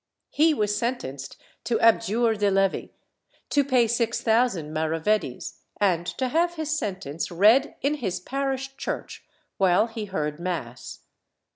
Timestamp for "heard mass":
10.05-11.01